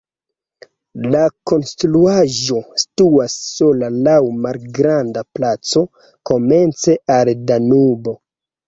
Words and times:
La 1.15 1.19
konstruaĵo 1.51 2.57
situas 2.85 3.37
sola 3.59 3.93
laŭ 4.09 4.17
malgranda 4.47 5.27
placo 5.41 5.89
komence 6.33 7.01
al 7.21 7.37
Danubo. 7.53 8.23